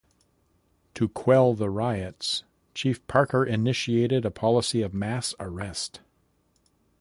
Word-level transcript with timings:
To 0.95 1.07
quell 1.07 1.53
the 1.53 1.69
riots, 1.69 2.43
Chief 2.73 3.05
Parker 3.05 3.45
initiated 3.45 4.25
a 4.25 4.31
policy 4.31 4.81
of 4.81 4.95
mass 4.95 5.35
arrest. 5.39 5.99